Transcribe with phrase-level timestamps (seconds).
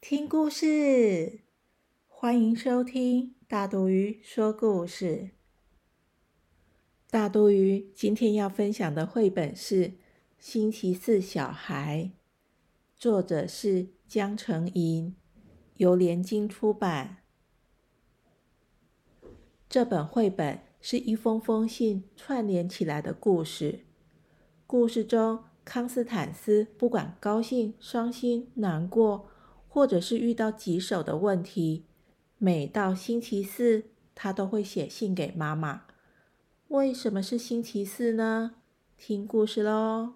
[0.00, 1.40] 听故事！
[2.08, 5.32] 欢迎收听大肚鱼说故事。
[7.10, 9.88] 大肚鱼今天要分享的绘本是
[10.38, 12.12] 《星期四小孩》，
[12.96, 15.14] 作者是江澄莹，
[15.76, 17.18] 由联经出版。
[19.68, 23.80] 这本绘本是一封封信串联起来的故事，
[24.66, 25.44] 故事中。
[25.62, 29.29] 康斯坦斯不管高兴、伤心、难过，
[29.72, 31.84] 或者是遇到棘手的问题，
[32.38, 33.84] 每到星期四，
[34.16, 35.84] 他都会写信给妈妈。
[36.66, 38.56] 为什么是星期四呢？
[38.96, 40.14] 听故事喽！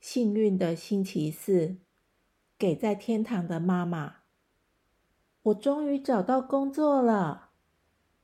[0.00, 1.76] 幸运的星期四。
[2.58, 4.14] 给在天堂的妈妈，
[5.46, 7.50] 我终于找到工作了。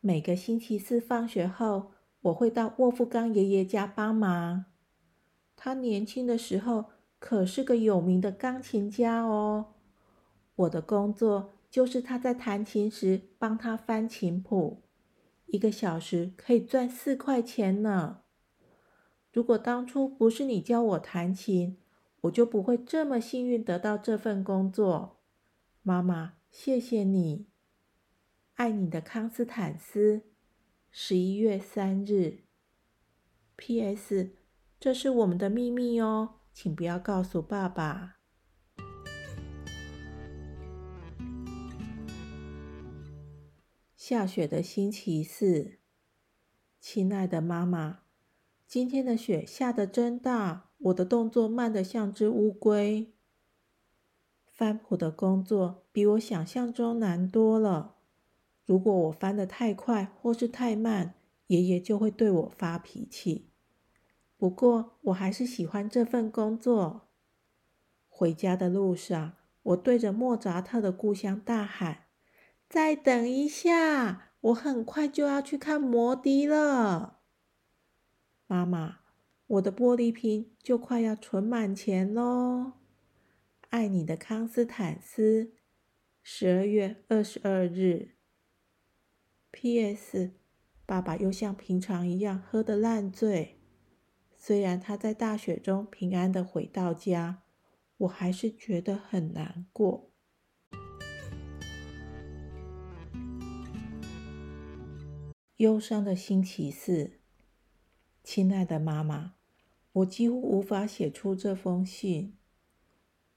[0.00, 1.92] 每个星期四放学后，
[2.22, 4.64] 我会到沃夫冈爷爷家帮忙。
[5.54, 6.86] 他年轻的时候
[7.20, 9.74] 可是个有名的钢琴家哦。
[10.56, 14.82] 我的工作就是他在弹琴时帮他翻琴谱，
[15.46, 18.22] 一个小时可以赚四块钱呢。
[19.32, 21.78] 如果当初不是你教我弹琴，
[22.22, 25.20] 我就不会这么幸运得到这份工作，
[25.82, 27.46] 妈妈，谢谢你。
[28.56, 30.26] 爱你的康斯坦斯，
[30.90, 32.44] 十一月三日。
[33.56, 34.36] P.S.
[34.78, 38.18] 这是我们的秘密哦，请不要告诉爸爸。
[43.96, 45.78] 下雪的星期四，
[46.78, 48.00] 亲爱的妈妈，
[48.66, 50.68] 今天的雪下得真大。
[50.78, 53.14] 我的动作慢得像只乌龟。
[54.62, 57.96] 翻谱的工作比我想象中难多了。
[58.64, 61.14] 如果我翻得太快或是太慢，
[61.48, 63.50] 爷爷就会对我发脾气。
[64.36, 67.08] 不过我还是喜欢这份工作。
[68.08, 69.32] 回家的路上，
[69.64, 72.04] 我对着莫扎特的故乡大喊
[72.70, 77.18] ：“再等一下，我很快就要去看摩笛了。”
[78.46, 78.98] 妈妈。
[79.48, 82.74] 我的玻璃瓶就快要存满钱喽！
[83.72, 85.54] 爱你的康斯坦斯，
[86.22, 88.16] 十二月二十二日。
[89.50, 90.32] P.S.
[90.84, 93.62] 爸爸又像平常一样喝得烂醉。
[94.36, 97.44] 虽然他在大雪中平安的回到家，
[97.96, 100.10] 我还是觉得很难过。
[105.56, 107.20] 忧伤的星期四，
[108.22, 109.36] 亲爱的妈妈。
[109.92, 112.36] 我几乎无法写出这封信。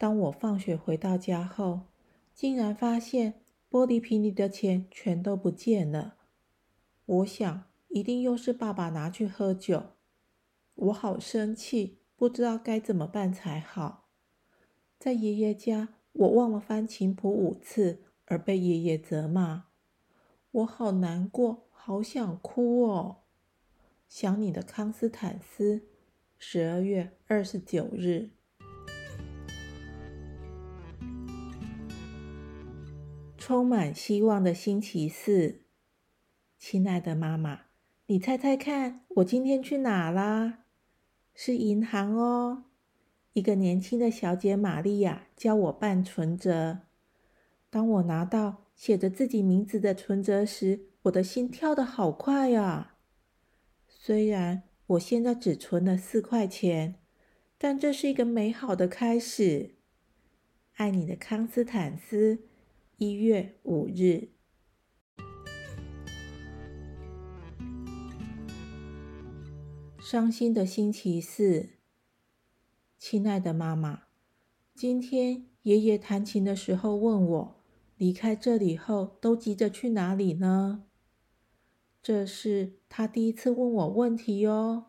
[0.06, 1.88] 当我放学回到家后，
[2.32, 6.18] 竟然发现玻璃瓶里的钱全都不见了。
[7.08, 9.94] 我想，一定又是爸爸拿去喝酒。
[10.76, 14.08] 我好生气，不知道该怎么办才好。
[15.00, 19.66] 在爷爷家，我忘了翻琴谱五次，而被爷爷责骂。
[20.52, 23.22] 我好难过，好想哭哦。
[24.08, 25.88] 想你的康斯坦斯。
[26.38, 28.30] 十二月二十九日，
[33.48, 35.62] 充满希望的星期四。
[36.58, 37.66] 亲爱的妈妈，
[38.08, 40.64] 你猜猜看，我今天去哪啦？
[41.36, 42.64] 是银行哦。
[43.34, 46.80] 一个年轻的小姐玛利亚教我办存折。
[47.70, 52.98] 当我拿到写着自己名字的存折时，我的心跳得好快啊！
[53.88, 54.64] 虽然。
[54.88, 56.96] 我现在只存了四块钱，
[57.60, 59.76] 但这是一个美好的开始。
[60.78, 62.40] 爱你的康斯坦斯，
[62.98, 64.30] 一月五日。
[70.00, 71.72] 伤心的星期四，
[72.98, 74.04] 亲爱的妈妈，
[74.74, 77.64] 今天爷爷弹琴的时候问我，
[77.98, 80.86] 离开这里后都急着去哪里呢？
[82.02, 84.86] 这是他第一次问我问题哟。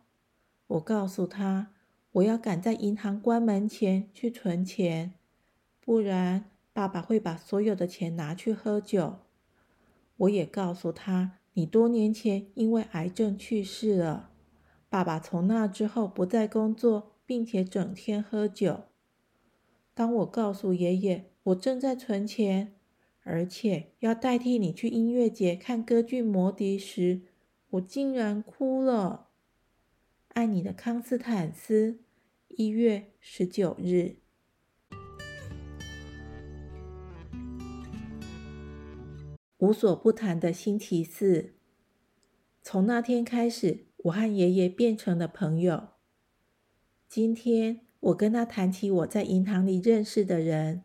[0.68, 1.72] 我告诉他，
[2.12, 5.14] 我要赶在银行关门前去存钱，
[5.80, 9.20] 不然爸爸会把所有的钱拿去喝酒。
[10.18, 14.28] 我也告诉他，你多年前因为癌症去世了。
[14.90, 18.82] 爸爸从那之后不再工作，并且整天喝酒。
[19.94, 22.74] 当我告诉爷爷我正在存钱，
[23.22, 27.22] 而且要代替你去音乐节看歌剧《魔笛》时，
[27.70, 29.30] 我竟然哭了。
[30.34, 32.00] 爱你的康斯坦斯，
[32.48, 34.16] 一月十九日。
[39.58, 41.54] 无所不谈的星期四。
[42.62, 45.88] 从那天开始，我和爷爷变成了朋友。
[47.08, 50.82] 今天，我跟他谈起我在银行里认识的人。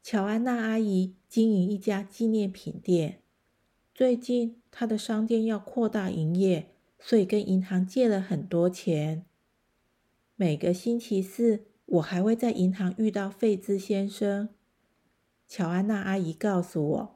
[0.00, 3.22] 乔安娜阿姨经营一家纪念品店，
[3.92, 9.26] 最近她的商店要扩大营业，所以跟银行借了很多钱。
[10.36, 14.50] 每个星期四，我还会在银行遇到费兹先生。
[15.48, 17.15] 乔安娜阿姨告诉我。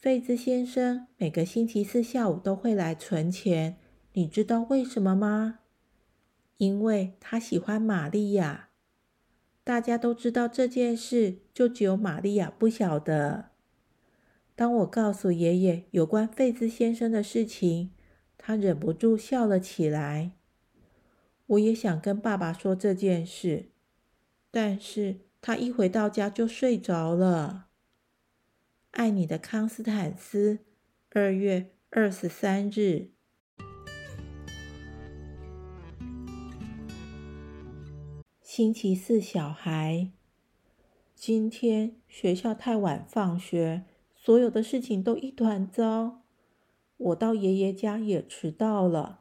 [0.00, 3.76] 费兹先生每个星期四下午都会来存钱，
[4.14, 5.58] 你知道为什么吗？
[6.56, 8.70] 因为他喜欢玛利亚。
[9.62, 13.50] 大家都知道这件事，就只有玛利亚不晓得。
[14.56, 17.90] 当我告诉爷爷有关费兹先生的事情，
[18.38, 20.32] 他忍不住笑了起来。
[21.44, 23.66] 我也想跟爸爸说这件事，
[24.50, 27.66] 但是他一回到家就睡着了。
[28.92, 30.58] 爱你的康斯坦斯，
[31.10, 33.10] 二月二十三日。
[38.42, 40.10] 星期四，小孩。
[41.14, 43.84] 今天学校太晚放学，
[44.16, 46.22] 所有的事情都一团糟。
[46.96, 49.20] 我到爷爷家也迟到了，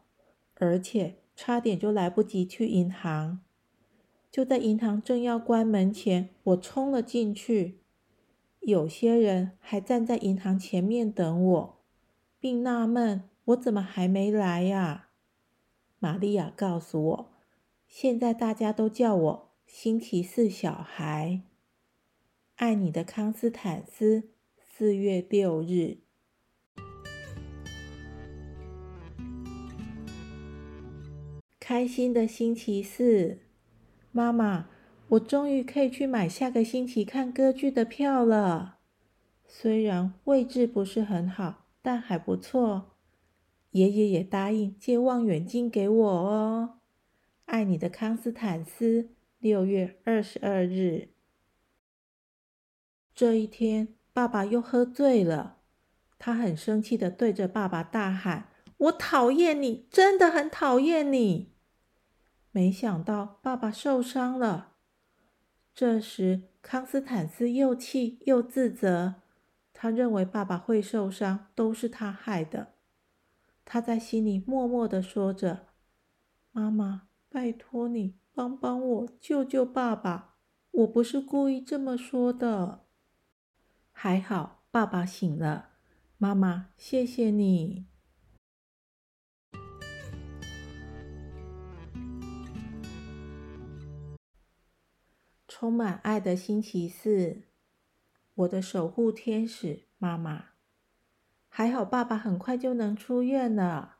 [0.55, 3.41] 而且差点就来不及去银行。
[4.31, 7.78] 就在银行正要关门前，我冲了进去。
[8.61, 11.79] 有些人还站在银行前面等我，
[12.39, 15.07] 并纳闷我怎么还没来呀？
[15.97, 17.31] 玛利亚告诉我，
[17.87, 21.41] 现在大家都叫我星期四小孩。
[22.57, 25.99] 爱你的康斯坦斯，四月六日。
[31.59, 33.39] 开心的星期四，
[34.11, 34.69] 妈妈。
[35.09, 38.77] 我终于可以去买下个星期看歌剧的票了，
[39.47, 42.95] 虽然位置不是很好，但还不错。
[43.71, 46.79] 爷爷也答应借望远镜给我哦。
[47.45, 49.09] 爱你的康斯坦斯，
[49.39, 51.09] 六月二十二日。
[53.15, 55.57] 这一天，爸爸又喝醉了，
[56.19, 61.53] 他很生气的对着爸爸大喊：“我讨厌你，真的很讨厌你！”
[62.51, 64.73] 没想到爸爸受伤了。
[65.79, 69.15] 这时，康斯坦斯又气又自责，
[69.71, 72.73] 他认为爸爸会受伤都是他害的。
[73.63, 75.67] 他在心里默默的说着
[76.51, 80.35] ：“妈妈，拜托你帮帮我，救救爸爸！
[80.71, 82.83] 我不是故意这么说的。”
[83.93, 85.69] 还好，爸爸醒了。
[86.17, 87.88] 妈妈，谢谢你。
[95.59, 97.41] 充满爱的星期四，
[98.33, 100.51] 我的守护天使妈妈，
[101.49, 103.97] 还好爸爸很快就能出院了。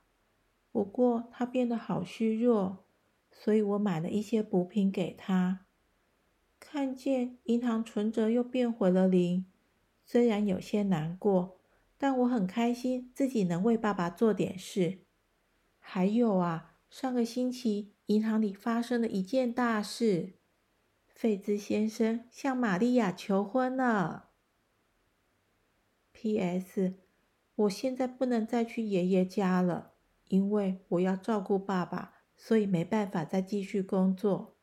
[0.72, 2.86] 不过他变得好虚弱，
[3.29, 5.65] 所以我买了一些补品给他。
[6.62, 9.45] 看见银行存折又变回了零，
[10.05, 11.60] 虽然有些难过，
[11.98, 15.00] 但我很开心自己能为爸爸做点事。
[15.77, 20.38] 还有啊，上个星期银行里发生了一件大事。
[21.19, 24.29] 费兹先生向玛利亚求婚了。
[26.13, 26.93] P.S.
[27.55, 29.95] 我现在不能再去爷爷家了，
[30.29, 34.55] 因为我要照顾爸爸，所以没办法再继续工作。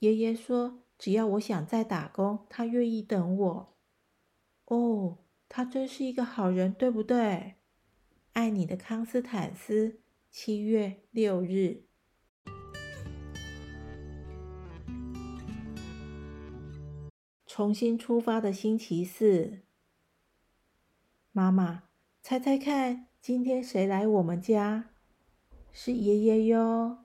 [0.00, 3.76] 爷爷说，只要我想再打工，他愿意等我。
[4.64, 5.18] 哦，
[5.48, 7.54] 他真是一个好人，对不对？
[8.32, 10.00] 爱你的康斯坦斯，
[10.32, 11.84] 七月六日。
[17.56, 19.60] 重新出发的星期四，
[21.30, 21.84] 妈妈，
[22.20, 24.86] 猜猜看，今天谁来我们家？
[25.70, 27.04] 是爷爷哟。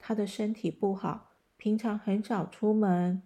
[0.00, 3.22] 他的身体不好，平常很少出门。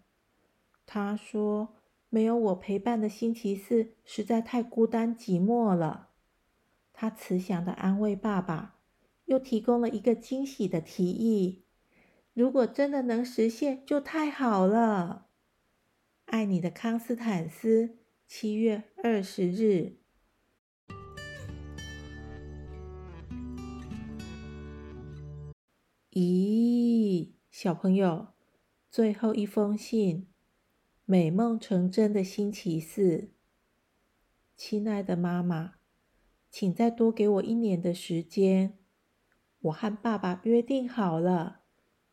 [0.85, 1.77] 他说，
[2.11, 6.11] 没有我陪伴的星期四实在太孤单寂寞了。
[6.93, 8.77] 他慈祥的安慰爸爸，
[9.25, 11.65] 又提供了一个惊喜的提议：
[12.35, 15.28] 如果真的能实现，就太好了。
[16.29, 19.97] 爱你的康斯坦斯七月二十日。
[26.11, 28.29] 咦小朋友
[28.91, 30.29] 最后一封信
[31.07, 33.31] 美梦成真的星期四
[34.55, 35.77] 亲爱的妈妈
[36.51, 38.77] 请再多给我一年的时间
[39.61, 41.61] 我和爸爸约定好了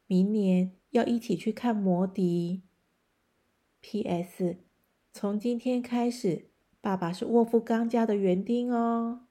[0.07, 2.63] 明年要一起去看魔笛。
[3.88, 4.58] P.S.
[5.13, 6.48] 从今天开始，
[6.82, 9.27] 爸爸是沃夫冈家的园丁哦。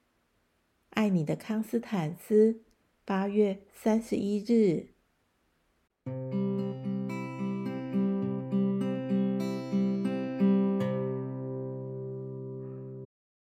[0.91, 2.61] 爱你的康斯坦斯，
[3.03, 4.91] 八月三十一日。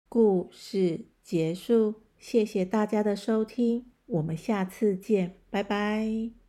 [0.10, 6.45] 故事结束，谢谢大家的收听，我们下次见，拜拜。